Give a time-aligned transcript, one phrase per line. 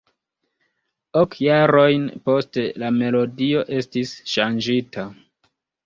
[1.21, 5.11] Ok jarojn poste la melodio estis ŝanĝita.